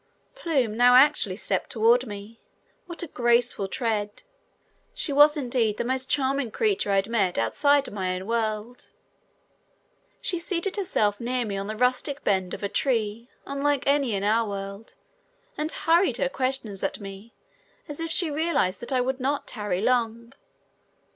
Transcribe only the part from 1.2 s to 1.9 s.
stepped